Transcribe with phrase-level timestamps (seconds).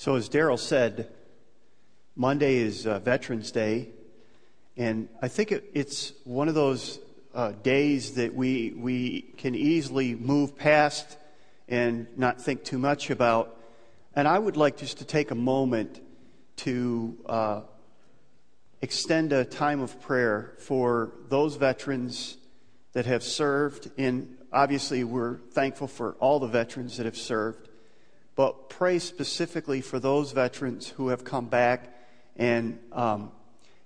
[0.00, 1.10] So, as Daryl said,
[2.16, 3.90] Monday is uh, Veterans Day,
[4.74, 6.98] and I think it, it's one of those
[7.34, 11.18] uh, days that we, we can easily move past
[11.68, 13.54] and not think too much about.
[14.16, 16.00] And I would like just to take a moment
[16.64, 17.60] to uh,
[18.80, 22.38] extend a time of prayer for those veterans
[22.94, 23.90] that have served.
[23.98, 27.69] And obviously, we're thankful for all the veterans that have served.
[28.40, 31.94] But pray specifically for those veterans who have come back
[32.36, 33.32] and um,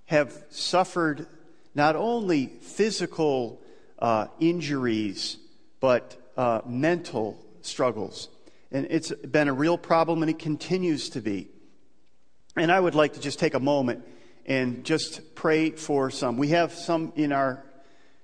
[0.05, 1.27] have suffered
[1.73, 3.61] not only physical
[3.99, 5.35] uh, injuries,
[5.81, 8.29] but uh, mental struggles.
[8.71, 11.49] And it's been a real problem, and it continues to be.
[12.55, 14.05] And I would like to just take a moment
[14.45, 16.37] and just pray for some.
[16.37, 17.61] We have some in our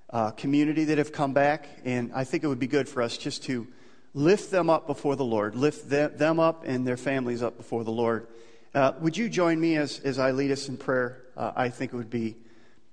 [0.10, 3.18] uh, community that have come back, and I think it would be good for us
[3.18, 3.68] just to
[4.14, 7.92] lift them up before the Lord, lift them up and their families up before the
[7.92, 8.28] Lord.
[8.74, 11.22] Uh, would you join me as, as I lead us in prayer?
[11.36, 12.38] Uh, I think it would be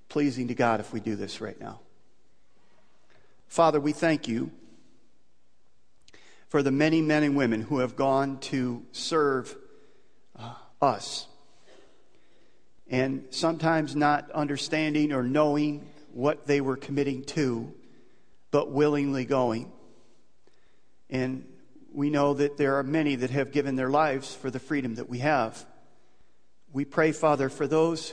[0.08, 1.80] pleasing to God if we do this right now.
[3.46, 4.50] Father, we thank you
[6.48, 9.54] for the many men and women who have gone to serve
[10.38, 11.26] uh, us.
[12.88, 17.72] And sometimes not understanding or knowing what they were committing to,
[18.50, 19.70] but willingly going.
[21.10, 21.46] And
[21.92, 25.08] we know that there are many that have given their lives for the freedom that
[25.08, 25.64] we have.
[26.72, 28.12] We pray, Father, for those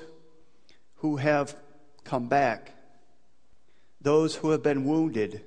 [0.95, 1.55] who have
[2.03, 2.71] come back,
[3.99, 5.41] those who have been wounded,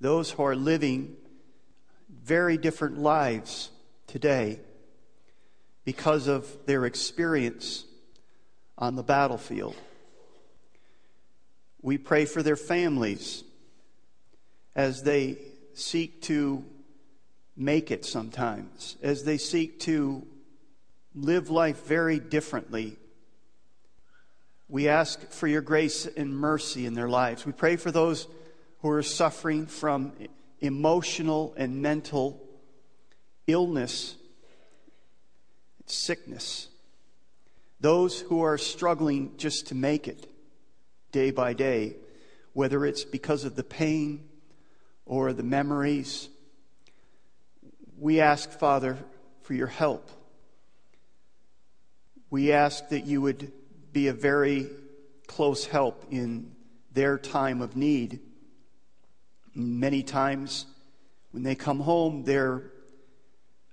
[0.00, 1.16] those who are living
[2.08, 3.70] very different lives
[4.06, 4.60] today
[5.84, 7.84] because of their experience
[8.76, 9.74] on the battlefield.
[11.82, 13.44] We pray for their families
[14.74, 15.38] as they
[15.78, 16.64] seek to
[17.56, 20.26] make it sometimes, as they seek to
[21.14, 22.96] live life very differently.
[24.68, 27.46] We ask for your grace and mercy in their lives.
[27.46, 28.28] We pray for those
[28.80, 30.12] who are suffering from
[30.60, 32.40] emotional and mental
[33.46, 34.14] illness,
[35.86, 36.68] sickness.
[37.80, 40.30] Those who are struggling just to make it
[41.12, 41.96] day by day,
[42.52, 44.27] whether it's because of the pain
[45.08, 46.28] or the memories.
[47.98, 48.98] We ask, Father,
[49.42, 50.08] for your help.
[52.30, 53.50] We ask that you would
[53.92, 54.68] be a very
[55.26, 56.52] close help in
[56.92, 58.20] their time of need.
[59.54, 60.66] Many times
[61.32, 62.70] when they come home, they're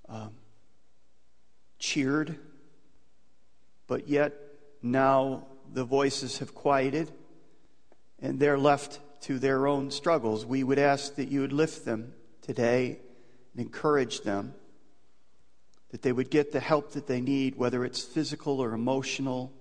[0.07, 0.31] um,
[1.79, 2.39] cheered,
[3.87, 4.33] but yet
[4.81, 7.11] now the voices have quieted
[8.21, 10.45] and they're left to their own struggles.
[10.45, 12.13] We would ask that you would lift them
[12.43, 12.99] today
[13.53, 14.53] and encourage them,
[15.89, 19.51] that they would get the help that they need, whether it's physical or emotional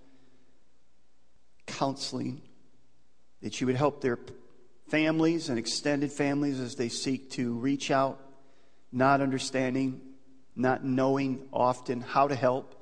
[1.66, 2.42] counseling,
[3.40, 4.18] that you would help their
[4.88, 8.20] families and extended families as they seek to reach out,
[8.92, 9.98] not understanding,
[10.54, 12.74] not knowing often how to help,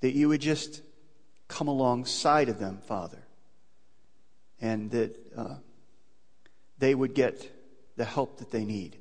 [0.00, 0.82] that you would just
[1.48, 3.22] come alongside of them, Father,
[4.60, 5.16] and that.
[5.34, 5.54] Uh,
[6.80, 7.50] they would get
[7.96, 8.96] the help that they need.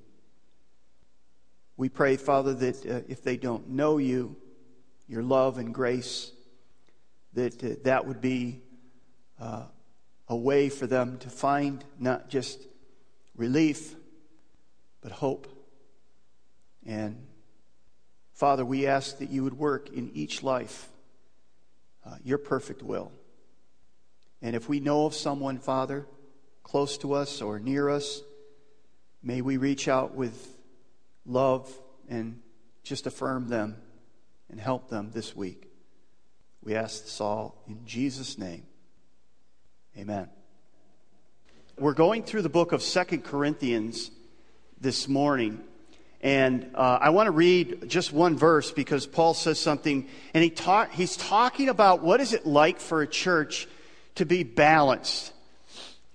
[1.78, 4.36] We pray, Father, that uh, if they don't know you,
[5.08, 6.32] your love and grace,
[7.34, 8.60] that uh, that would be
[9.40, 9.64] uh,
[10.28, 12.60] a way for them to find not just
[13.36, 13.96] relief,
[15.02, 15.48] but hope.
[16.86, 17.26] And
[18.34, 20.90] Father, we ask that you would work in each life
[22.06, 23.12] uh, your perfect will.
[24.42, 26.06] And if we know of someone, Father,
[26.70, 28.22] close to us or near us.
[29.24, 30.56] May we reach out with
[31.26, 31.68] love
[32.08, 32.40] and
[32.84, 33.76] just affirm them
[34.52, 35.68] and help them this week.
[36.64, 38.68] We ask this all in Jesus' name.
[39.98, 40.30] Amen.
[41.80, 44.12] We're going through the book of Second Corinthians
[44.80, 45.62] this morning.
[46.22, 50.52] And uh, I want to read just one verse because Paul says something, and he
[50.52, 53.68] talk, he's talking about what is it like for a church
[54.16, 55.34] to be balanced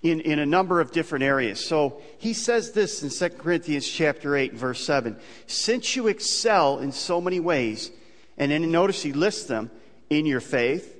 [0.04, 1.64] in, in a number of different areas.
[1.64, 5.16] So he says this in 2 Corinthians chapter 8 verse 7.
[5.46, 7.90] Since you excel in so many ways,
[8.36, 9.70] and then notice he lists them
[10.10, 10.94] in your faith,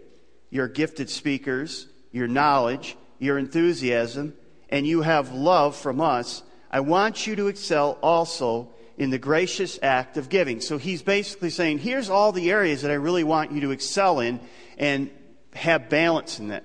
[0.49, 4.35] your gifted speakers, your knowledge, your enthusiasm,
[4.71, 9.79] and you have love from us, I want you to excel also in the gracious
[9.83, 10.63] act of giving.
[10.63, 14.21] So he's basically saying, here's all the areas that I really want you to excel
[14.21, 14.41] in
[14.79, 15.11] and
[15.53, 16.65] have balance in that.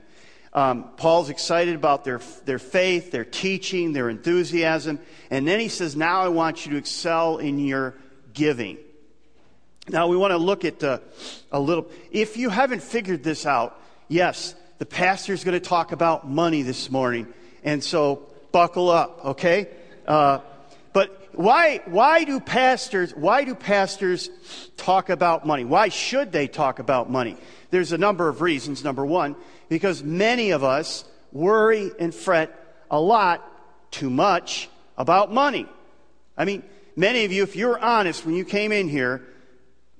[0.53, 4.99] Um, Paul's excited about their, their faith, their teaching, their enthusiasm.
[5.29, 7.95] And then he says, Now I want you to excel in your
[8.33, 8.77] giving.
[9.87, 10.99] Now, we want to look at uh,
[11.51, 11.89] a little.
[12.11, 16.91] If you haven't figured this out, yes, the pastor's going to talk about money this
[16.91, 17.27] morning.
[17.63, 19.67] And so, buckle up, okay?
[20.07, 20.39] Uh,
[20.93, 24.29] but why, why do pastors, why do pastors
[24.77, 25.65] talk about money?
[25.65, 27.37] Why should they talk about money?
[27.71, 28.83] There's a number of reasons.
[28.83, 29.35] Number one,
[29.69, 32.53] because many of us worry and fret
[32.91, 33.45] a lot
[33.91, 35.67] too much about money.
[36.35, 36.63] I mean,
[36.95, 39.25] many of you, if you're honest, when you came in here,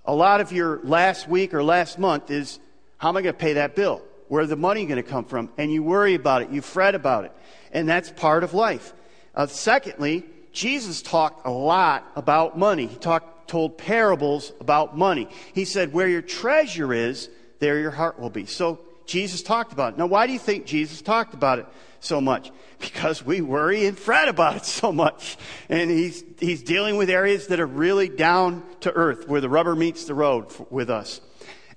[0.06, 2.60] a lot of your last week or last month is
[2.98, 4.02] how am I going to pay that bill?
[4.28, 5.50] Where the money going to come from?
[5.58, 7.32] And you worry about it, you fret about it.
[7.72, 8.94] And that's part of life.
[9.36, 12.88] Uh, secondly, Jesus talked a lot about money.
[12.88, 15.30] He talked, told parables about money.
[15.54, 17.30] He said, Where your treasure is,
[17.60, 18.46] there your heart will be.
[18.46, 18.80] So
[19.10, 20.00] Jesus talked about it.
[20.00, 21.66] Now, why do you think Jesus talked about it
[22.00, 22.52] so much?
[22.80, 25.38] Because we worry and fret about it so much.
[25.68, 29.76] And he's, he's dealing with areas that are really down to earth, where the rubber
[29.76, 31.20] meets the road with us.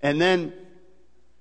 [0.00, 0.52] And then,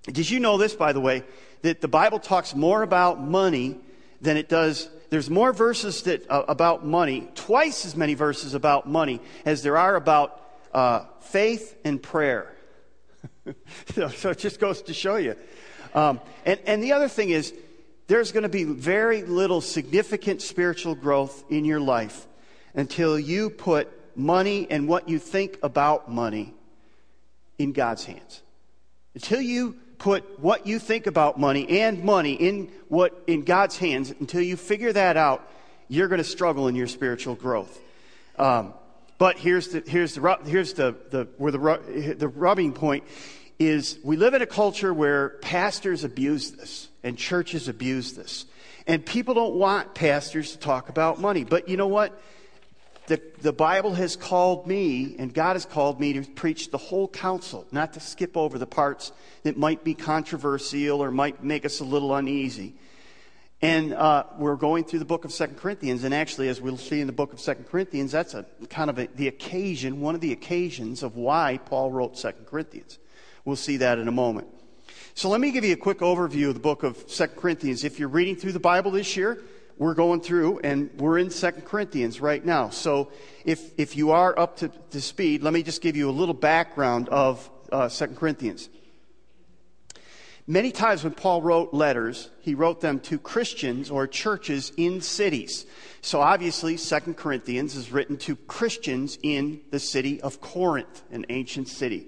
[0.05, 1.23] did you know this, by the way,
[1.61, 3.77] that the Bible talks more about money
[4.19, 8.87] than it does there's more verses that, uh, about money, twice as many verses about
[8.87, 10.41] money as there are about
[10.73, 12.55] uh, faith and prayer.
[13.93, 15.35] so, so, it just goes to show you.
[15.93, 17.53] Um, and, and the other thing is,
[18.07, 22.27] there's going to be very little significant spiritual growth in your life
[22.73, 26.53] until you put money and what you think about money
[27.57, 28.41] in God's hands.
[29.13, 34.11] Until you put what you think about money and money in what in God's hands
[34.19, 35.47] until you figure that out,
[35.87, 37.79] you're going to struggle in your spiritual growth.
[38.37, 38.73] Um,
[39.17, 43.03] but here's the here's the here's the, the where the the rubbing point
[43.67, 48.45] is we live in a culture where pastors abuse this and churches abuse this.
[48.87, 51.43] And people don't want pastors to talk about money.
[51.43, 52.19] But you know what?
[53.11, 57.09] the, the Bible has called me, and God has called me to preach the whole
[57.09, 59.11] counsel, not to skip over the parts
[59.43, 62.73] that might be controversial or might make us a little uneasy.
[63.61, 67.01] And uh, we're going through the book of Second Corinthians, and actually, as we'll see
[67.01, 70.21] in the book of Second Corinthians, that's a kind of a, the occasion, one of
[70.21, 72.97] the occasions of why Paul wrote Second Corinthians.
[73.45, 74.47] We'll see that in a moment.
[75.13, 77.83] So let me give you a quick overview of the book of Second Corinthians.
[77.83, 79.41] If you're reading through the Bible this year,
[79.77, 82.69] we're going through and we're in Second Corinthians right now.
[82.69, 83.11] So
[83.43, 86.35] if, if you are up to, to speed, let me just give you a little
[86.35, 88.69] background of uh, Corinthians.
[90.47, 95.65] Many times when Paul wrote letters, he wrote them to Christians or churches in cities.
[96.01, 101.67] So obviously, Second Corinthians is written to Christians in the city of Corinth, an ancient
[101.67, 102.07] city.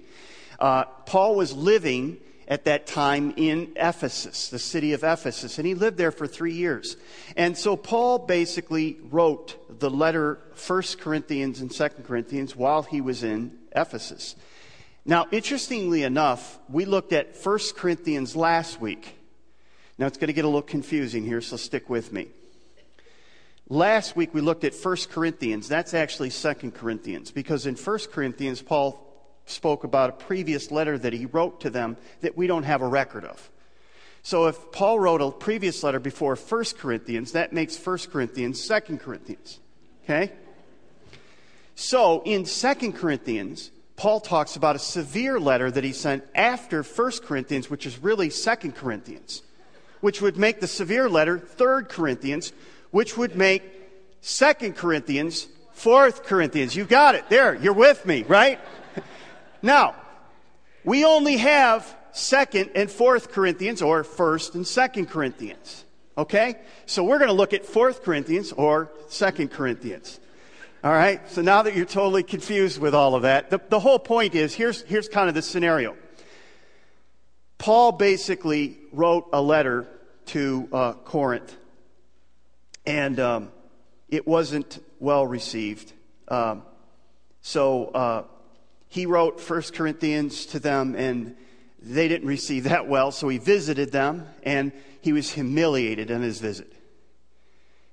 [0.64, 2.16] Uh, Paul was living
[2.48, 6.54] at that time in Ephesus, the city of Ephesus, and he lived there for three
[6.54, 6.96] years.
[7.36, 13.22] And so Paul basically wrote the letter 1 Corinthians and 2 Corinthians while he was
[13.22, 14.36] in Ephesus.
[15.04, 19.18] Now, interestingly enough, we looked at 1 Corinthians last week.
[19.98, 22.28] Now, it's going to get a little confusing here, so stick with me.
[23.68, 25.68] Last week we looked at 1 Corinthians.
[25.68, 29.03] That's actually 2 Corinthians, because in 1 Corinthians, Paul
[29.46, 32.86] spoke about a previous letter that he wrote to them that we don't have a
[32.86, 33.50] record of.
[34.22, 38.96] So if Paul wrote a previous letter before 1 Corinthians, that makes 1 Corinthians 2
[38.96, 39.60] Corinthians.
[40.04, 40.32] Okay?
[41.74, 47.12] So in 2 Corinthians, Paul talks about a severe letter that he sent after 1
[47.22, 49.42] Corinthians, which is really 2 Corinthians,
[50.00, 52.52] which would make the severe letter 3 Corinthians,
[52.92, 53.62] which would make
[54.22, 56.74] 2 Corinthians 4 Corinthians.
[56.74, 57.28] You got it.
[57.28, 58.58] There, you're with me, right?
[59.64, 59.94] Now,
[60.84, 65.86] we only have 2nd and 4th Corinthians or 1st and 2nd Corinthians.
[66.18, 66.56] Okay?
[66.84, 70.20] So we're going to look at 4th Corinthians or 2nd Corinthians.
[70.84, 71.26] All right?
[71.30, 74.52] So now that you're totally confused with all of that, the, the whole point is
[74.52, 75.96] here's, here's kind of the scenario.
[77.56, 79.88] Paul basically wrote a letter
[80.26, 81.56] to uh, Corinth,
[82.84, 83.50] and um,
[84.10, 85.90] it wasn't well received.
[86.28, 86.64] Um,
[87.40, 88.24] so uh,
[88.94, 91.34] he wrote 1 Corinthians to them, and
[91.82, 94.70] they didn't receive that well, so he visited them, and
[95.00, 96.72] he was humiliated in his visit.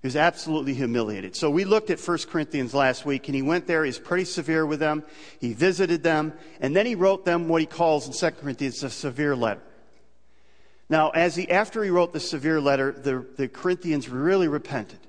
[0.02, 1.36] He was absolutely humiliated.
[1.36, 3.84] So we looked at 1 Corinthians last week, and he went there.
[3.84, 5.04] He's pretty severe with them.
[5.40, 8.92] He visited them, and then he wrote them what he calls in 2 Corinthians a
[8.92, 9.64] severe letter.
[10.88, 15.00] Now, as he, after he wrote the severe letter, the, the Corinthians really repented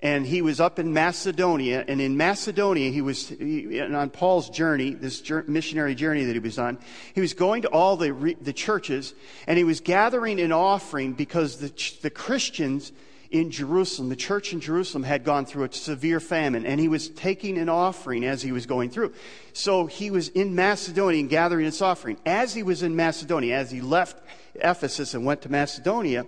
[0.00, 1.84] and he was up in Macedonia.
[1.86, 6.58] And in Macedonia, he was he, on Paul's journey, this missionary journey that he was
[6.58, 6.78] on.
[7.14, 9.14] He was going to all the, the churches,
[9.46, 12.92] and he was gathering an offering because the, the Christians
[13.30, 14.08] in Jerusalem.
[14.08, 17.68] The church in Jerusalem had gone through a severe famine, and he was taking an
[17.68, 19.12] offering as he was going through.
[19.52, 22.18] So he was in Macedonia and gathering his offering.
[22.24, 24.22] As he was in Macedonia, as he left
[24.54, 26.24] Ephesus and went to Macedonia,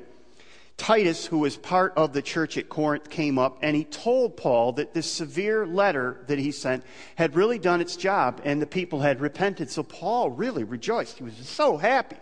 [0.81, 4.73] Titus, who was part of the church at Corinth, came up and he told Paul
[4.73, 6.85] that this severe letter that he sent
[7.17, 9.71] had really done its job and the people had repented.
[9.71, 11.19] So Paul really rejoiced.
[11.19, 12.17] He was so happy.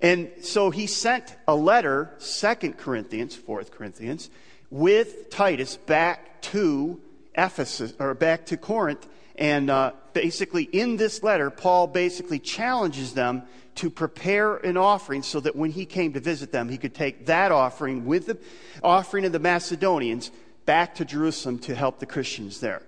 [0.00, 4.30] And so he sent a letter, Second Corinthians, Fourth Corinthians,
[4.70, 7.02] with Titus back to
[7.34, 9.06] Ephesus or back to Corinth.
[9.36, 13.42] And uh, basically, in this letter, Paul basically challenges them
[13.76, 17.26] to prepare an offering so that when he came to visit them, he could take
[17.26, 18.38] that offering with the
[18.82, 20.30] offering of the Macedonians
[20.64, 22.82] back to Jerusalem to help the Christians there.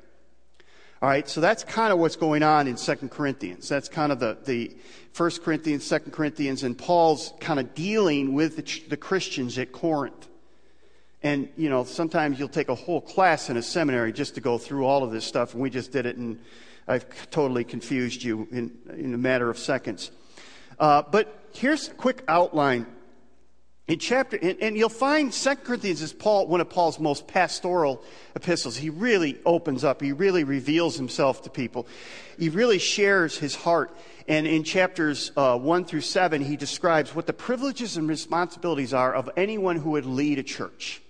[1.02, 3.68] All right, so that's kind of what's going on in Second Corinthians.
[3.68, 4.76] That's kind of the, the
[5.14, 10.28] 1 Corinthians, Second Corinthians, and Paul's kind of dealing with the, the Christians at Corinth.
[11.22, 14.58] And, you know, sometimes you'll take a whole class in a seminary just to go
[14.58, 16.38] through all of this stuff, and we just did it, and
[16.86, 20.10] I've totally confused you in, in a matter of seconds.
[20.78, 22.86] Uh, but here's a quick outline.
[23.88, 28.02] In chapter, and, and you'll find Second Corinthians is Paul, one of Paul's most pastoral
[28.34, 28.76] epistles.
[28.76, 30.00] He really opens up.
[30.00, 31.86] He really reveals himself to people.
[32.36, 33.96] He really shares his heart.
[34.26, 39.14] And in chapters uh, 1 through 7, he describes what the privileges and responsibilities are
[39.14, 41.00] of anyone who would lead a church.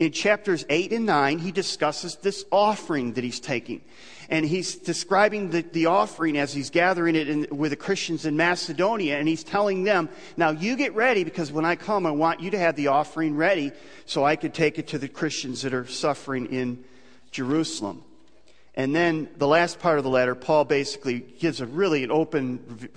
[0.00, 3.80] In chapters 8 and 9, he discusses this offering that he's taking.
[4.28, 8.36] And he's describing the, the offering as he's gathering it in, with the Christians in
[8.36, 9.18] Macedonia.
[9.18, 12.50] And he's telling them, now you get ready because when I come, I want you
[12.50, 13.70] to have the offering ready
[14.06, 16.84] so I could take it to the Christians that are suffering in
[17.30, 18.02] Jerusalem.
[18.74, 22.88] And then the last part of the letter, Paul basically gives a really an open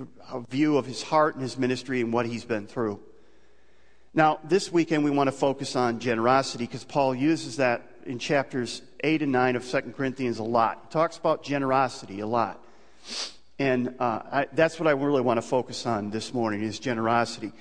[0.50, 3.00] view of his heart and his ministry and what he's been through.
[4.18, 8.82] Now, this weekend we want to focus on generosity because Paul uses that in chapters
[9.04, 10.80] 8 and 9 of 2 Corinthians a lot.
[10.86, 12.60] He talks about generosity a lot.
[13.60, 17.52] And uh, I, that's what I really want to focus on this morning is generosity.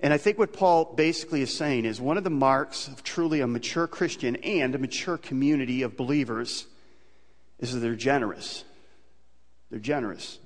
[0.00, 3.40] And I think what Paul basically is saying is one of the marks of truly
[3.40, 6.68] a mature Christian and a mature community of believers
[7.58, 8.62] is that they're generous.
[9.68, 10.38] They're generous.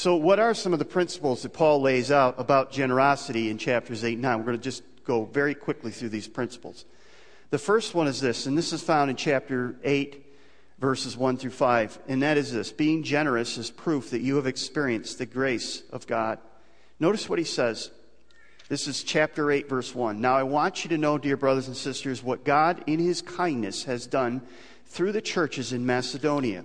[0.00, 4.02] So, what are some of the principles that Paul lays out about generosity in chapters
[4.02, 4.38] 8 and 9?
[4.38, 6.86] We're going to just go very quickly through these principles.
[7.50, 10.24] The first one is this, and this is found in chapter 8,
[10.78, 14.46] verses 1 through 5, and that is this being generous is proof that you have
[14.46, 16.38] experienced the grace of God.
[16.98, 17.90] Notice what he says.
[18.70, 20.18] This is chapter 8, verse 1.
[20.18, 23.84] Now I want you to know, dear brothers and sisters, what God in his kindness
[23.84, 24.40] has done
[24.86, 26.64] through the churches in Macedonia.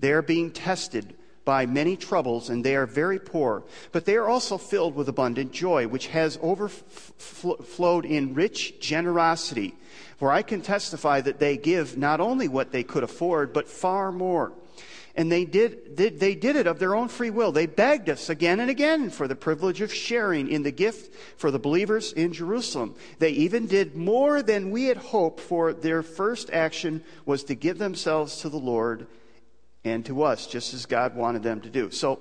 [0.00, 1.14] They are being tested
[1.48, 3.62] by many troubles, and they are very poor.
[3.90, 9.74] But they are also filled with abundant joy, which has overflowed in rich generosity.
[10.18, 14.12] For I can testify that they give not only what they could afford, but far
[14.12, 14.52] more.
[15.14, 17.50] And they did, did, they did it of their own free will.
[17.50, 21.50] They begged us again and again for the privilege of sharing in the gift for
[21.50, 22.94] the believers in Jerusalem.
[23.20, 27.78] They even did more than we had hoped, for their first action was to give
[27.78, 29.06] themselves to the Lord
[29.84, 31.90] and to us, just as God wanted them to do.
[31.90, 32.20] So,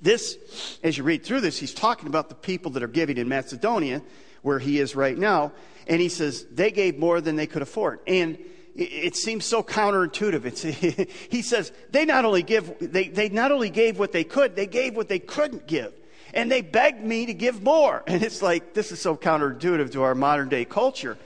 [0.00, 3.28] this, as you read through this, he's talking about the people that are giving in
[3.28, 4.02] Macedonia,
[4.42, 5.52] where he is right now,
[5.86, 8.00] and he says they gave more than they could afford.
[8.06, 8.38] And
[8.76, 10.44] it seems so counterintuitive.
[10.44, 10.62] It's,
[11.30, 14.66] he says they not only give, they, they not only gave what they could, they
[14.66, 15.92] gave what they couldn't give.
[16.34, 18.02] And they begged me to give more.
[18.06, 21.16] And it's like, this is so counterintuitive to our modern day culture.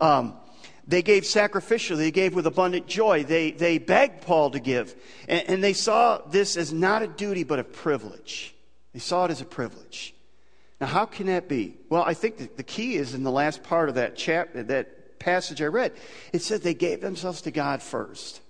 [0.00, 0.34] Um,
[0.90, 3.22] they gave sacrificially, they gave with abundant joy.
[3.22, 4.96] They, they begged Paul to give.
[5.28, 8.54] And, and they saw this as not a duty, but a privilege.
[8.92, 10.14] They saw it as a privilege.
[10.80, 11.76] Now, how can that be?
[11.90, 15.62] Well, I think the, key is in the last part of that chapter, that passage
[15.62, 15.92] I read.
[16.32, 18.40] It said they gave themselves to God first.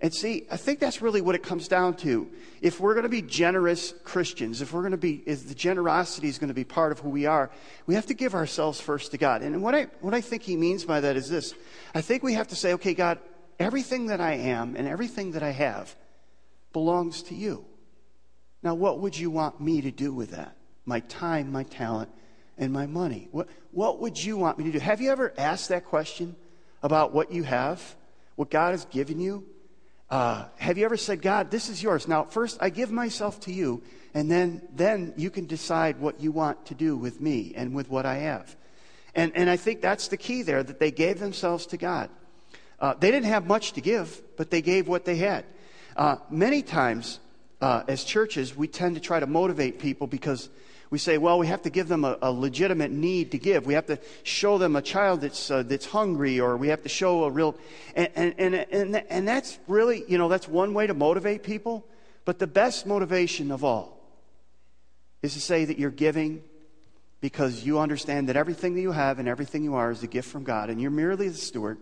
[0.00, 2.30] And see, I think that's really what it comes down to.
[2.60, 6.28] If we're going to be generous Christians, if we're going to be, if the generosity
[6.28, 7.50] is going to be part of who we are,
[7.86, 9.40] we have to give ourselves first to God.
[9.40, 11.54] And what I, what I think he means by that is this.
[11.94, 13.18] I think we have to say, okay, God,
[13.58, 15.94] everything that I am and everything that I have
[16.74, 17.64] belongs to you.
[18.62, 20.56] Now, what would you want me to do with that?
[20.84, 22.10] My time, my talent,
[22.58, 23.28] and my money.
[23.32, 24.78] What, what would you want me to do?
[24.78, 26.36] Have you ever asked that question
[26.82, 27.96] about what you have,
[28.34, 29.44] what God has given you?
[30.08, 32.06] Uh, have you ever said, God, this is yours?
[32.06, 33.82] Now, first, I give myself to you,
[34.14, 37.90] and then, then you can decide what you want to do with me and with
[37.90, 38.54] what I have.
[39.14, 42.10] And, and I think that's the key there, that they gave themselves to God.
[42.78, 45.44] Uh, they didn't have much to give, but they gave what they had.
[45.96, 47.18] Uh, many times,
[47.60, 50.50] uh, as churches, we tend to try to motivate people because
[50.90, 53.66] we say, well, we have to give them a, a legitimate need to give.
[53.66, 56.88] We have to show them a child that's, uh, that's hungry, or we have to
[56.88, 57.56] show a real.
[57.94, 61.84] And, and, and, and, and that's really, you know, that's one way to motivate people.
[62.24, 64.00] But the best motivation of all
[65.22, 66.42] is to say that you're giving
[67.20, 70.30] because you understand that everything that you have and everything you are is a gift
[70.30, 71.78] from God, and you're merely the steward,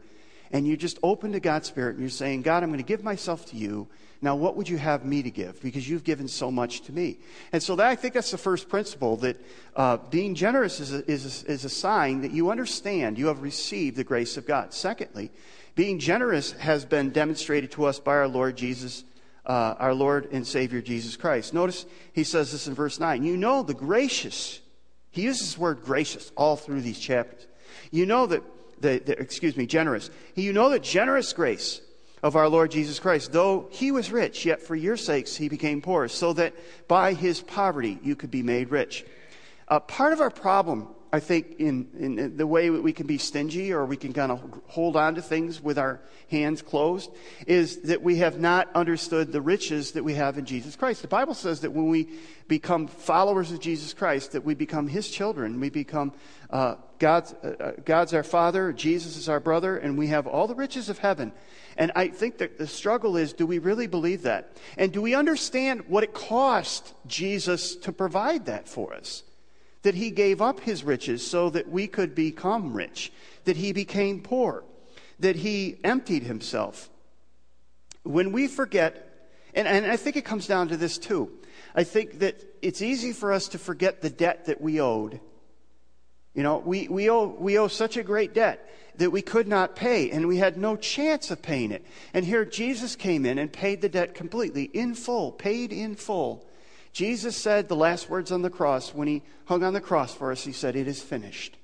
[0.54, 3.02] and you're just open to God's Spirit, and you're saying, God, I'm going to give
[3.02, 3.88] myself to you.
[4.22, 5.60] Now, what would you have me to give?
[5.60, 7.18] Because you've given so much to me.
[7.52, 9.36] And so that, I think that's the first principle that
[9.74, 13.42] uh, being generous is a, is, a, is a sign that you understand you have
[13.42, 14.72] received the grace of God.
[14.72, 15.32] Secondly,
[15.74, 19.02] being generous has been demonstrated to us by our Lord Jesus.
[19.44, 21.52] Uh, our Lord and Savior Jesus Christ.
[21.52, 21.84] Notice
[22.14, 23.22] he says this in verse 9.
[23.24, 24.62] You know the gracious
[25.14, 27.46] he uses the word gracious all through these chapters.
[27.92, 28.42] You know that,
[28.84, 30.10] the, the, excuse me, generous.
[30.34, 31.80] You know the generous grace
[32.22, 33.32] of our Lord Jesus Christ.
[33.32, 36.54] Though he was rich, yet for your sakes he became poor, so that
[36.86, 39.04] by his poverty you could be made rich.
[39.66, 43.72] Uh, part of our problem I think in, in the way we can be stingy
[43.72, 47.08] or we can kind of hold on to things with our hands closed
[47.46, 51.02] is that we have not understood the riches that we have in Jesus Christ.
[51.02, 52.08] The Bible says that when we
[52.48, 55.60] become followers of Jesus Christ, that we become His children.
[55.60, 56.14] We become
[56.50, 60.48] uh, God's, uh, uh, God's our Father, Jesus is our brother, and we have all
[60.48, 61.30] the riches of heaven.
[61.76, 64.50] And I think that the struggle is do we really believe that?
[64.76, 69.22] And do we understand what it cost Jesus to provide that for us?
[69.84, 73.12] That he gave up his riches so that we could become rich,
[73.44, 74.64] that he became poor,
[75.20, 76.88] that he emptied himself.
[78.02, 81.30] When we forget, and, and I think it comes down to this too,
[81.74, 85.20] I think that it's easy for us to forget the debt that we owed.
[86.34, 89.76] You know, we, we, owe, we owe such a great debt that we could not
[89.76, 91.84] pay, and we had no chance of paying it.
[92.14, 96.46] And here Jesus came in and paid the debt completely, in full, paid in full.
[96.94, 100.30] Jesus said the last words on the cross when he hung on the cross for
[100.30, 101.58] us, he said, It is finished.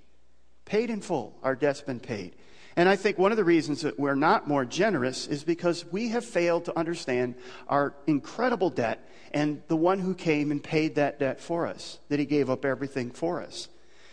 [0.64, 1.38] Paid in full.
[1.44, 2.34] Our debt's been paid.
[2.74, 6.08] And I think one of the reasons that we're not more generous is because we
[6.08, 7.36] have failed to understand
[7.68, 12.18] our incredible debt and the one who came and paid that debt for us, that
[12.18, 13.68] he gave up everything for us.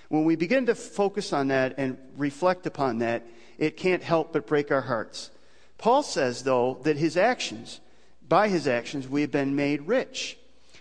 [0.09, 3.25] When we begin to focus on that and reflect upon that,
[3.57, 5.31] it can't help but break our hearts.
[5.79, 7.79] Paul says, though, that his actions,
[8.27, 10.37] by his actions, we have been made rich.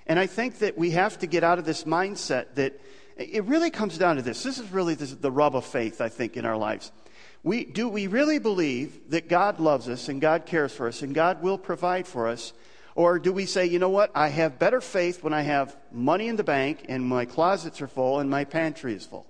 [0.06, 2.80] And I think that we have to get out of this mindset that
[3.16, 4.42] it really comes down to this.
[4.42, 6.92] This is really the rub of faith, I think, in our lives.
[7.42, 11.14] We, do we really believe that God loves us and God cares for us and
[11.14, 12.52] God will provide for us?
[12.94, 16.28] Or do we say, you know what, I have better faith when I have money
[16.28, 19.26] in the bank and my closets are full and my pantry is full?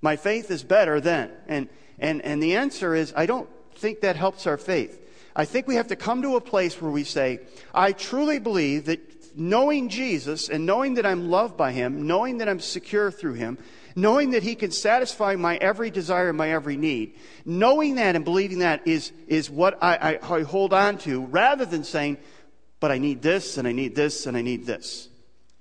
[0.00, 1.30] My faith is better then.
[1.46, 5.02] And, and, and the answer is, I don't think that helps our faith.
[5.34, 7.40] I think we have to come to a place where we say,
[7.74, 12.48] I truly believe that knowing Jesus and knowing that I'm loved by Him, knowing that
[12.48, 13.58] I'm secure through Him,
[13.94, 18.24] knowing that He can satisfy my every desire and my every need, knowing that and
[18.24, 22.18] believing that is, is what I, I, I hold on to rather than saying,
[22.80, 25.08] but I need this and I need this and I need this.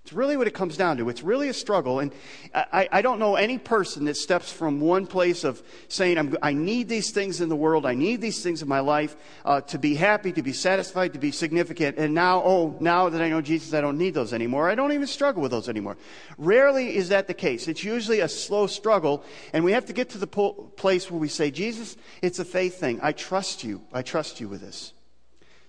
[0.05, 1.09] It's really what it comes down to.
[1.09, 1.99] It's really a struggle.
[1.99, 2.13] And
[2.53, 6.87] I, I don't know any person that steps from one place of saying, i need
[6.89, 9.15] these things in the world, I need these things in my life
[9.45, 11.97] uh, to be happy, to be satisfied, to be significant.
[11.97, 14.69] And now, oh, now that I know Jesus, I don't need those anymore.
[14.69, 15.97] I don't even struggle with those anymore.
[16.37, 17.67] Rarely is that the case.
[17.67, 19.23] It's usually a slow struggle.
[19.53, 22.45] And we have to get to the po- place where we say, Jesus, it's a
[22.45, 22.99] faith thing.
[23.01, 23.81] I trust you.
[23.91, 24.93] I trust you with this.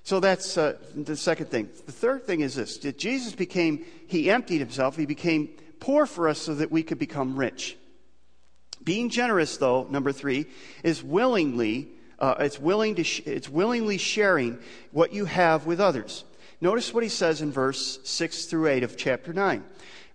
[0.07, 1.69] So that's uh, the second thing.
[1.85, 5.49] The third thing is this that Jesus became, he emptied himself, he became
[5.81, 7.77] poor for us so that we could become rich.
[8.85, 10.47] Being generous, though, number three,
[10.85, 11.89] is willingly,
[12.21, 14.61] uh, it's, willing to sh- it's willingly sharing
[14.93, 16.23] what you have with others.
[16.61, 19.65] Notice what he says in verse 6 through 8 of chapter 9.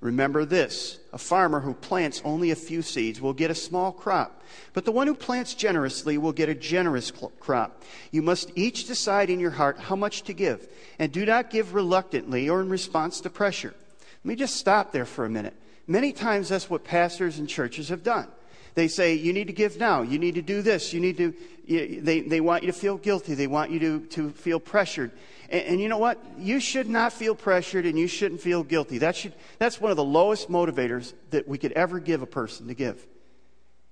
[0.01, 4.43] Remember this a farmer who plants only a few seeds will get a small crop,
[4.73, 7.83] but the one who plants generously will get a generous crop.
[8.09, 11.75] You must each decide in your heart how much to give, and do not give
[11.75, 13.73] reluctantly or in response to pressure.
[13.99, 15.55] Let me just stop there for a minute.
[15.87, 18.27] Many times that's what pastors and churches have done.
[18.73, 20.01] They say, you need to give now.
[20.01, 20.93] You need to do this.
[20.93, 21.33] You need to,
[21.65, 23.33] you, they, they want you to feel guilty.
[23.33, 25.11] They want you to, to feel pressured.
[25.51, 26.17] And, and, you know what?
[26.37, 28.97] You should not feel pressured and you shouldn't feel guilty.
[28.99, 32.67] That should, that's one of the lowest motivators that we could ever give a person
[32.67, 33.05] to give.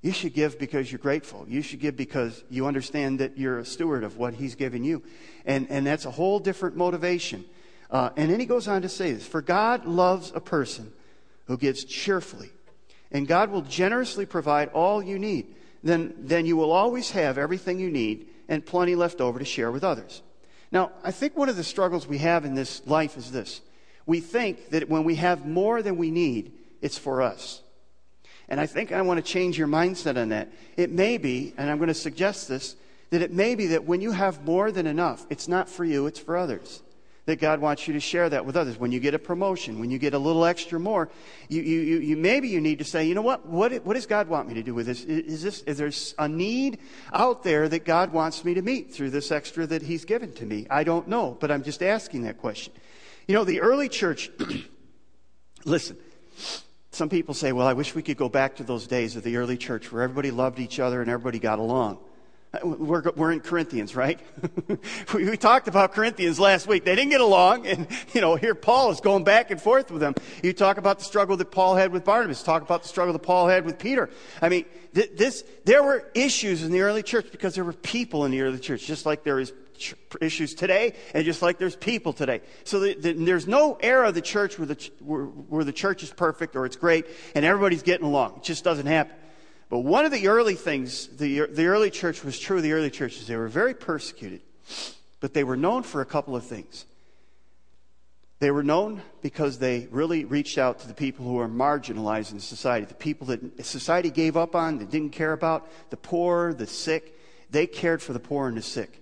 [0.01, 1.45] You should give because you're grateful.
[1.47, 5.03] You should give because you understand that you're a steward of what He's given you.
[5.45, 7.43] And, and that's a whole different motivation.
[7.91, 10.93] Uh, and then he goes on to say this For God loves a person
[11.47, 12.51] who gives cheerfully
[13.11, 17.79] and God will generously provide all you need, then, then you will always have everything
[17.79, 20.21] you need and plenty left over to share with others.
[20.71, 23.61] Now, I think one of the struggles we have in this life is this
[24.05, 27.61] we think that when we have more than we need, it's for us.
[28.47, 30.51] And I think I want to change your mindset on that.
[30.75, 32.75] It may be, and I'm going to suggest this,
[33.11, 36.07] that it may be that when you have more than enough, it's not for you,
[36.07, 36.81] it's for others.
[37.29, 38.79] That God wants you to share that with others.
[38.79, 41.09] When you get a promotion, when you get a little extra more,
[41.47, 43.45] you, you, you, you maybe you need to say, you know what?
[43.45, 43.85] what?
[43.85, 45.03] What does God want me to do with this?
[45.03, 45.61] Is, this?
[45.61, 46.79] is there a need
[47.13, 50.45] out there that God wants me to meet through this extra that He's given to
[50.47, 50.65] me?
[50.71, 52.73] I don't know, but I'm just asking that question.
[53.27, 54.31] You know, the early church,
[55.65, 55.97] listen,
[56.89, 59.37] some people say, well, I wish we could go back to those days of the
[59.37, 61.99] early church where everybody loved each other and everybody got along.
[62.63, 64.19] We're, we're in Corinthians, right?
[65.13, 66.83] we, we, talked about Corinthians last week.
[66.83, 70.01] They didn't get along, and you know, here Paul is going back and forth with
[70.01, 70.15] them.
[70.41, 72.41] You talk about the struggle that Paul had with Barnabas.
[72.41, 74.09] Talk about the struggle that Paul had with Peter.
[74.41, 78.25] I mean, th- this there were issues in the early church because there were people
[78.25, 81.75] in the early church, just like there is ch- issues today, and just like there's
[81.75, 82.41] people today.
[82.63, 85.73] So the, the, there's no era of the church where the ch- where, where the
[85.73, 88.37] church is perfect or it's great and everybody's getting along.
[88.37, 89.15] It just doesn't happen.
[89.69, 92.89] But one of the early things the, the early church was true of the early
[92.89, 93.27] churches.
[93.27, 94.41] They were very persecuted,
[95.19, 96.85] but they were known for a couple of things.
[98.39, 102.39] They were known because they really reached out to the people who were marginalized in
[102.39, 106.65] society, the people that society gave up on, that didn't care about, the poor, the
[106.65, 107.19] sick.
[107.51, 109.01] They cared for the poor and the sick.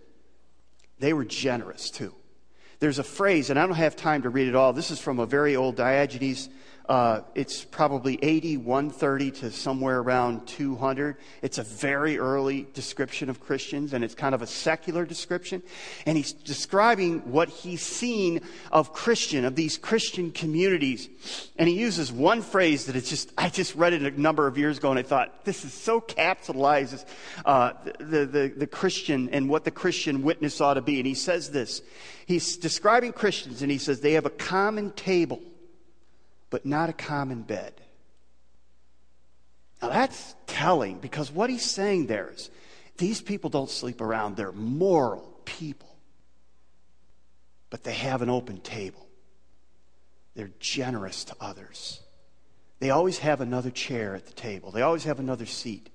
[0.99, 2.15] They were generous too.
[2.79, 4.73] There's a phrase, and I don't have time to read it all.
[4.73, 6.49] This is from a very old Diogenes
[7.35, 11.17] it's probably 80, 130 to somewhere around 200.
[11.41, 15.61] It's a very early description of Christians, and it's kind of a secular description.
[16.05, 21.09] And he's describing what he's seen of Christian, of these Christian communities.
[21.57, 24.57] And he uses one phrase that it's just, I just read it a number of
[24.57, 27.05] years ago, and I thought, this is so capitalizes
[27.45, 30.99] uh, the, the, the Christian and what the Christian witness ought to be.
[30.99, 31.81] And he says this.
[32.25, 35.41] He's describing Christians, and he says they have a common table
[36.49, 37.73] but not a common bed.
[39.81, 42.49] Now that's telling because what he's saying there is
[42.97, 45.95] these people don't sleep around, they're moral people.
[47.69, 49.07] But they have an open table.
[50.35, 51.99] They're generous to others.
[52.79, 55.89] They always have another chair at the table, they always have another seat,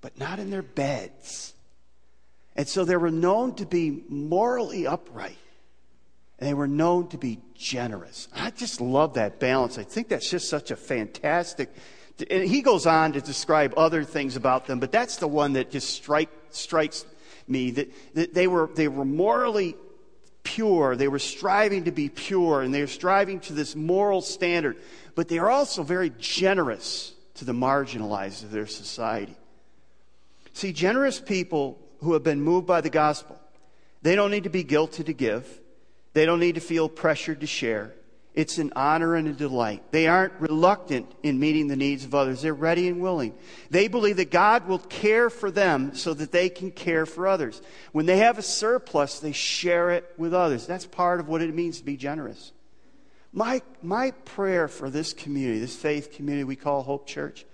[0.00, 1.54] but not in their beds.
[2.54, 5.36] And so they were known to be morally upright.
[6.38, 8.28] And they were known to be generous.
[8.34, 9.78] I just love that balance.
[9.78, 11.74] I think that's just such a fantastic.
[12.30, 15.70] And he goes on to describe other things about them, but that's the one that
[15.70, 17.06] just strike, strikes
[17.48, 19.76] me that, that they, were, they were morally
[20.42, 20.96] pure.
[20.96, 24.76] They were striving to be pure, and they were striving to this moral standard.
[25.14, 29.36] But they are also very generous to the marginalized of their society.
[30.52, 33.38] See, generous people who have been moved by the gospel,
[34.02, 35.60] they don't need to be guilty to give.
[36.16, 37.92] They don't need to feel pressured to share.
[38.32, 39.82] It's an honor and a delight.
[39.90, 42.40] They aren't reluctant in meeting the needs of others.
[42.40, 43.34] They're ready and willing.
[43.68, 47.60] They believe that God will care for them so that they can care for others.
[47.92, 50.66] When they have a surplus, they share it with others.
[50.66, 52.52] That's part of what it means to be generous.
[53.30, 57.44] My, my prayer for this community, this faith community we call Hope Church,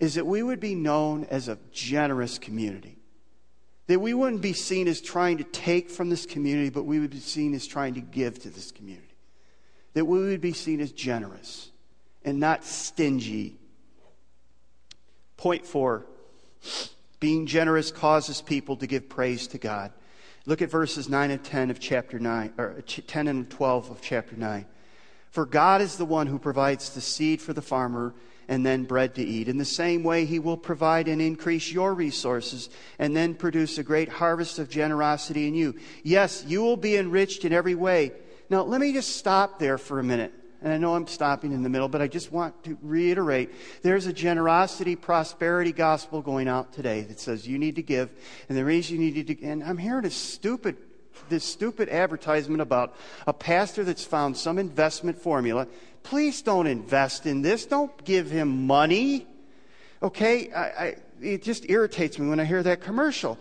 [0.00, 2.96] is that we would be known as a generous community.
[3.88, 7.10] That we wouldn't be seen as trying to take from this community, but we would
[7.10, 9.14] be seen as trying to give to this community.
[9.94, 11.70] That we would be seen as generous
[12.24, 13.58] and not stingy.
[15.36, 16.06] Point four
[17.22, 19.92] being generous causes people to give praise to God.
[20.44, 24.34] Look at verses 9 and 10 of chapter 9, or 10 and 12 of chapter
[24.34, 24.66] 9.
[25.30, 28.12] For God is the one who provides the seed for the farmer
[28.48, 29.48] and then bread to eat.
[29.48, 33.82] In the same way, He will provide and increase your resources and then produce a
[33.82, 35.74] great harvest of generosity in you.
[36.02, 38.12] Yes, you will be enriched in every way.
[38.50, 40.32] Now, let me just stop there for a minute.
[40.62, 43.50] And I know I'm stopping in the middle, but I just want to reiterate
[43.82, 48.10] there's a generosity, prosperity gospel going out today that says you need to give.
[48.48, 50.76] And the reason you need to, and I'm hearing a stupid
[51.28, 52.94] this stupid advertisement about
[53.26, 55.66] a pastor that's found some investment formula
[56.02, 57.66] please don't invest in this.
[57.66, 59.26] Don't give him money.
[60.02, 60.52] Okay?
[60.52, 63.38] I, I, it just irritates me when I hear that commercial.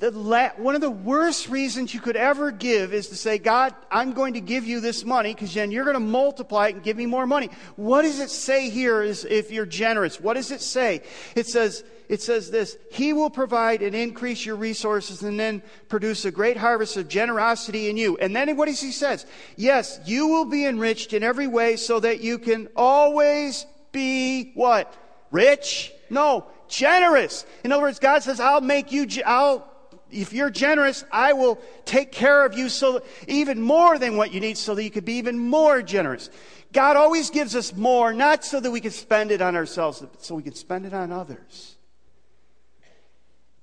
[0.00, 4.12] La- one of the worst reasons you could ever give is to say, God, I'm
[4.12, 6.96] going to give you this money because then you're going to multiply it and give
[6.96, 7.50] me more money.
[7.74, 10.20] What does it say here is if you're generous?
[10.20, 11.02] What does it say?
[11.34, 16.24] It says, it says this He will provide and increase your resources and then produce
[16.24, 18.16] a great harvest of generosity in you.
[18.18, 19.26] And then what does he says?
[19.56, 24.94] Yes, you will be enriched in every way so that you can always be what?
[25.30, 25.92] Rich?
[26.08, 27.46] No, generous.
[27.64, 29.72] In other words, God says, I'll make you, I'll
[30.10, 34.40] if you're generous, I will take care of you so even more than what you
[34.40, 36.30] need so that you could be even more generous.
[36.72, 40.22] God always gives us more, not so that we can spend it on ourselves, but
[40.22, 41.76] so we can spend it on others.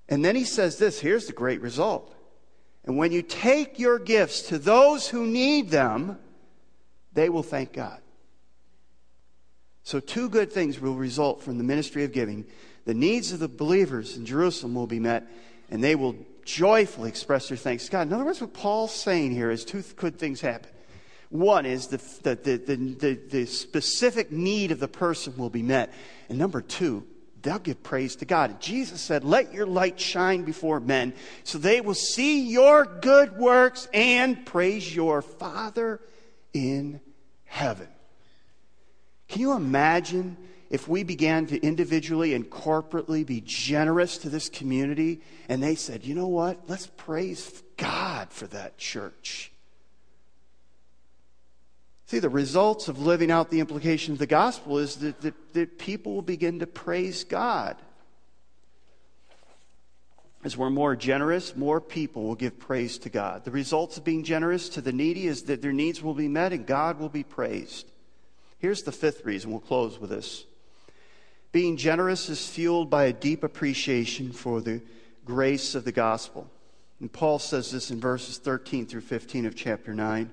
[0.09, 2.13] And then he says this here's the great result.
[2.85, 6.19] And when you take your gifts to those who need them,
[7.13, 8.01] they will thank God.
[9.83, 12.45] So, two good things will result from the ministry of giving.
[12.85, 15.25] The needs of the believers in Jerusalem will be met,
[15.69, 16.15] and they will
[16.45, 18.07] joyfully express their thanks to God.
[18.07, 20.69] In other words, what Paul's saying here is two good things happen.
[21.29, 25.91] One is the, the, the, the, the specific need of the person will be met.
[26.29, 27.07] And number two,
[27.41, 28.61] they'll give praise to God.
[28.61, 33.87] Jesus said, Let your light shine before men so they will see your good works
[33.93, 35.99] and praise your Father
[36.53, 37.01] in
[37.45, 37.87] heaven.
[39.27, 40.37] Can you imagine
[40.73, 46.03] if we began to individually and corporately be generous to this community and they said,
[46.03, 46.67] you know what?
[46.67, 49.51] Let's praise God for that church.
[52.07, 55.77] See, the results of living out the implications of the gospel is that, that, that
[55.77, 57.77] people will begin to praise God.
[60.43, 63.45] As we're more generous, more people will give praise to God.
[63.45, 66.51] The results of being generous to the needy is that their needs will be met
[66.51, 67.91] and God will be praised.
[68.57, 69.51] Here's the fifth reason.
[69.51, 70.45] We'll close with this.
[71.53, 74.81] Being generous is fueled by a deep appreciation for the
[75.23, 76.49] grace of the gospel.
[76.99, 80.31] And Paul says this in verses 13 through 15 of chapter 9.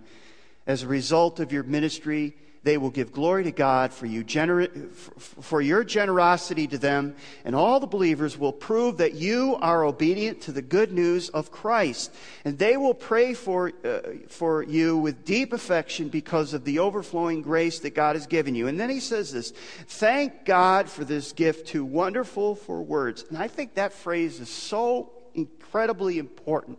[0.66, 4.92] As a result of your ministry, they will give glory to God for, you gener-
[4.92, 10.42] for your generosity to them, and all the believers will prove that you are obedient
[10.42, 12.14] to the good news of Christ.
[12.44, 17.40] And they will pray for, uh, for you with deep affection because of the overflowing
[17.40, 18.66] grace that God has given you.
[18.66, 19.52] And then he says this
[19.86, 23.24] Thank God for this gift, too wonderful for words.
[23.30, 26.78] And I think that phrase is so incredibly important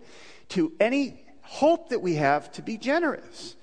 [0.49, 3.55] to any hope that we have to be generous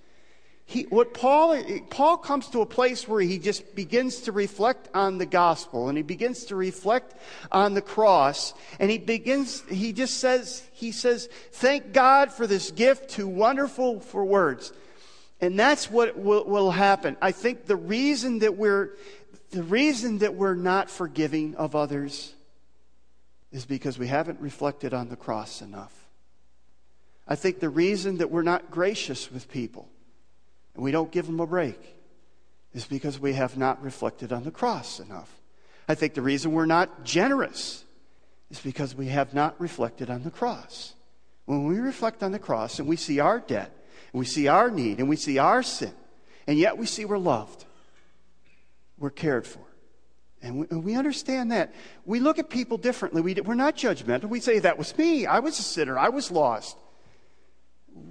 [0.71, 5.17] he, what Paul, Paul comes to a place where he just begins to reflect on
[5.17, 7.15] the gospel and he begins to reflect
[7.51, 12.71] on the cross and he begins, he just says, he says, thank God for this
[12.71, 14.75] gift too wonderful for words.
[15.41, 17.17] And that's what will, will happen.
[17.23, 18.91] I think the reason that we're,
[19.49, 22.35] the reason that we're not forgiving of others
[23.53, 25.95] is because we haven't reflected on the cross enough.
[27.27, 29.89] I think the reason that we're not gracious with people
[30.79, 31.97] and we don't give them a break
[32.73, 35.29] is because we have not reflected on the cross enough.
[35.89, 37.83] I think the reason we're not generous
[38.49, 40.95] is because we have not reflected on the cross.
[41.47, 43.73] When we reflect on the cross and we see our debt,
[44.13, 45.93] and we see our need, and we see our sin,
[46.47, 47.65] and yet we see we're loved,
[48.99, 49.65] we're cared for.
[50.43, 51.75] And we, and we understand that.
[52.07, 53.21] We look at people differently.
[53.21, 54.27] We, we're not judgmental.
[54.27, 55.27] We say, That was me.
[55.27, 55.99] I was a sinner.
[55.99, 56.77] I was lost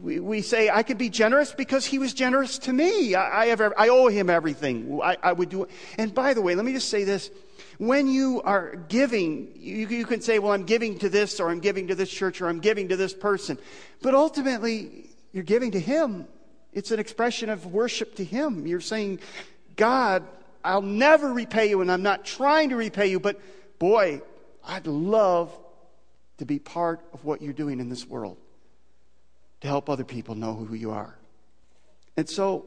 [0.02, 3.16] we, we say, I could be generous because he was generous to me.
[3.16, 5.00] I, I, have, I owe him everything.
[5.04, 5.70] I, I would do it.
[5.98, 7.32] And by the way, let me just say this.
[7.78, 11.60] When you are giving, you, you can say, well, I'm giving to this, or I'm
[11.60, 13.58] giving to this church, or I'm giving to this person.
[14.02, 16.28] But ultimately, you're giving to him.
[16.74, 18.66] It's an expression of worship to him.
[18.66, 19.20] You're saying,
[19.76, 20.24] God,
[20.64, 23.40] I'll never repay you, and I'm not trying to repay you, but
[23.80, 24.22] boy,
[24.64, 25.58] I'd love
[26.40, 28.38] to be part of what you're doing in this world
[29.62, 31.16] to help other people know who you are.
[32.16, 32.66] And so,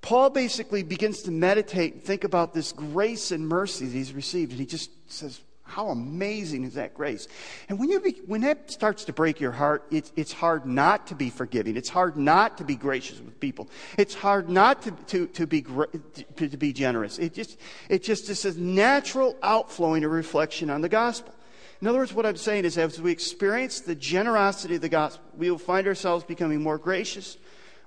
[0.00, 4.52] Paul basically begins to meditate and think about this grace and mercy that he's received.
[4.52, 7.26] And he just says, How amazing is that grace?
[7.68, 11.08] And when, you be, when that starts to break your heart, it's, it's hard not
[11.08, 11.76] to be forgiving.
[11.76, 13.68] It's hard not to be gracious with people.
[13.98, 17.18] It's hard not to, to, to, be, to, to be generous.
[17.18, 21.34] It just, it just is a natural outflowing of reflection on the gospel.
[21.80, 25.24] In other words, what I'm saying is as we experience the generosity of the gospel,
[25.36, 27.36] we will find ourselves becoming more gracious,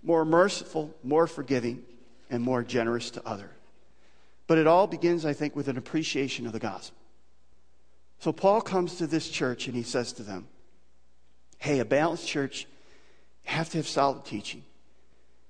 [0.02, 1.84] more merciful, more forgiving,
[2.30, 3.50] and more generous to others.
[4.48, 6.98] But it all begins, I think, with an appreciation of the gospel.
[8.20, 10.48] So Paul comes to this church and he says to them,
[11.58, 12.68] Hey, a balanced church,
[13.46, 14.64] you have to have solid teaching.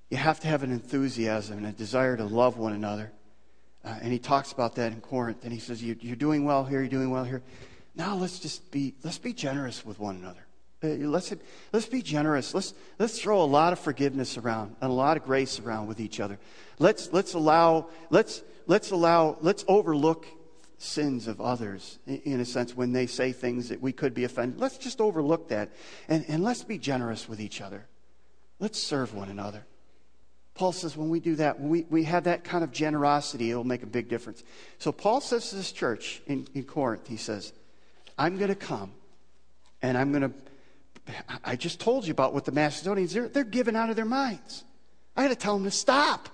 [0.10, 3.12] You have to have an enthusiasm and a desire to love one another.
[3.84, 5.44] Uh, and he talks about that in Corinth.
[5.44, 7.42] And he says, you're, you're doing well here, you're doing well here.
[7.96, 10.46] Now let's just be let's be generous with one another.
[10.84, 11.32] Uh, let's,
[11.72, 12.56] let's be generous.
[12.56, 16.00] Let's, let's throw a lot of forgiveness around and a lot of grace around with
[16.00, 16.40] each other.
[16.80, 20.26] Let's, let's allow, let's, let's allow, let's overlook
[20.80, 24.60] sins of others in a sense when they say things that we could be offended.
[24.60, 25.70] Let's just overlook that
[26.08, 27.86] and, and let's be generous with each other.
[28.58, 29.64] Let's serve one another.
[30.56, 33.64] Paul says when we do that, when we, we have that kind of generosity, it'll
[33.64, 34.44] make a big difference.
[34.80, 37.54] So Paul says to this church in, in Corinth, he says,
[38.22, 38.92] I'm going to come
[39.82, 40.32] and I'm going to
[41.44, 44.64] I just told you about what the Macedonians, they're, they're giving out of their minds.
[45.18, 46.30] I had to tell them to stop.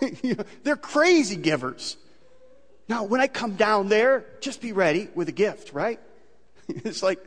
[0.62, 1.96] they're crazy givers.
[2.88, 5.98] Now, when I come down there, just be ready with a gift, right?
[6.68, 7.18] it's like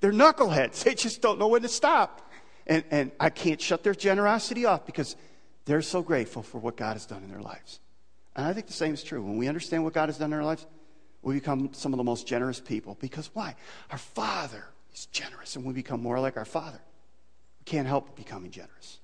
[0.00, 0.84] they're knuckleheads.
[0.84, 2.30] They just don't know when to stop.
[2.66, 5.16] And, and I can't shut their generosity off because
[5.64, 7.80] they're so grateful for what God has done in their lives.
[8.36, 9.22] And I think the same is true.
[9.22, 10.66] When we understand what God has done in our lives,
[11.22, 12.96] we become some of the most generous people.
[13.00, 13.54] Because why?
[13.90, 16.80] Our Father is generous, and we become more like our Father.
[17.60, 18.98] We can't help becoming generous.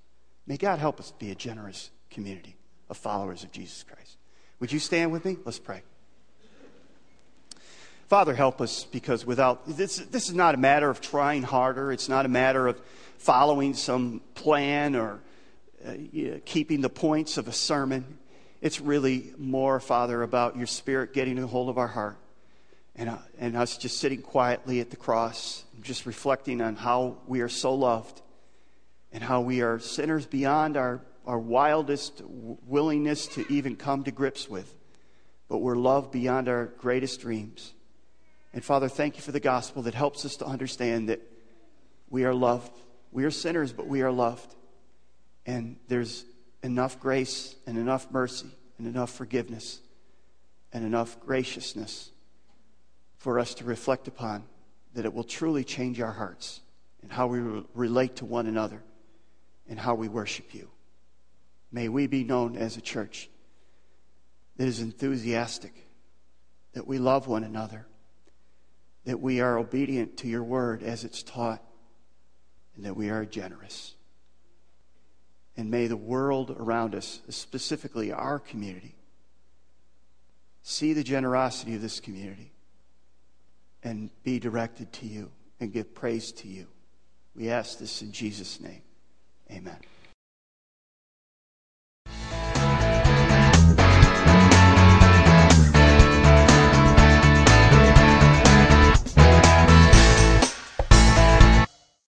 [0.46, 2.56] May God help us be a generous community
[2.88, 4.16] of followers of Jesus Christ.
[4.60, 5.36] Would you stand with me?
[5.44, 5.82] Let's pray.
[8.08, 11.90] Father, help us because without this, this is not a matter of trying harder.
[11.90, 12.80] It's not a matter of
[13.18, 15.20] following some plan or
[15.84, 15.94] uh,
[16.44, 18.18] keeping the points of a sermon.
[18.66, 22.18] It's really more, Father, about your Spirit getting a hold of our heart
[22.96, 27.42] and, uh, and us just sitting quietly at the cross, just reflecting on how we
[27.42, 28.22] are so loved
[29.12, 34.50] and how we are sinners beyond our, our wildest willingness to even come to grips
[34.50, 34.74] with.
[35.46, 37.72] But we're loved beyond our greatest dreams.
[38.52, 41.22] And Father, thank you for the gospel that helps us to understand that
[42.10, 42.76] we are loved.
[43.12, 44.56] We are sinners, but we are loved.
[45.46, 46.24] And there's
[46.66, 49.80] enough grace and enough mercy and enough forgiveness
[50.72, 52.10] and enough graciousness
[53.16, 54.42] for us to reflect upon
[54.92, 56.60] that it will truly change our hearts
[57.02, 58.82] and how we relate to one another
[59.68, 60.68] and how we worship you.
[61.70, 63.30] May we be known as a church
[64.56, 65.86] that is enthusiastic,
[66.72, 67.86] that we love one another,
[69.04, 71.62] that we are obedient to your word as it's taught,
[72.74, 73.95] and that we are generous.
[75.56, 78.94] And may the world around us, specifically our community,
[80.62, 82.52] see the generosity of this community
[83.82, 86.66] and be directed to you and give praise to you.
[87.34, 88.82] We ask this in Jesus' name.
[89.50, 89.78] Amen.